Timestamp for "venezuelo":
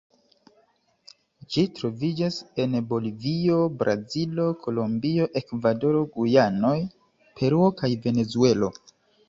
8.11-8.75